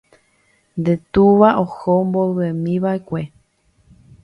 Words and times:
nde 0.79 0.93
túva 1.13 1.49
oho 1.63 1.91
mboyvemiva'ekue. 2.07 3.21